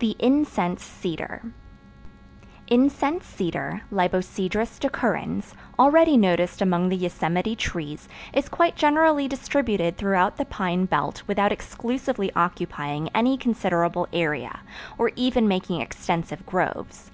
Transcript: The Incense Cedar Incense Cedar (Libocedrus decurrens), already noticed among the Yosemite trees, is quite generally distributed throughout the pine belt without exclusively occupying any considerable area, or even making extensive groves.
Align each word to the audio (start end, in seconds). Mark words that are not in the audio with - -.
The 0.00 0.16
Incense 0.18 0.82
Cedar 0.82 1.40
Incense 2.66 3.24
Cedar 3.24 3.82
(Libocedrus 3.92 4.80
decurrens), 4.80 5.54
already 5.78 6.16
noticed 6.16 6.60
among 6.60 6.88
the 6.88 6.96
Yosemite 6.96 7.54
trees, 7.54 8.08
is 8.32 8.48
quite 8.48 8.74
generally 8.74 9.28
distributed 9.28 9.96
throughout 9.96 10.36
the 10.36 10.46
pine 10.46 10.86
belt 10.86 11.22
without 11.28 11.52
exclusively 11.52 12.32
occupying 12.34 13.08
any 13.14 13.36
considerable 13.38 14.08
area, 14.12 14.62
or 14.98 15.12
even 15.14 15.46
making 15.46 15.80
extensive 15.80 16.44
groves. 16.44 17.12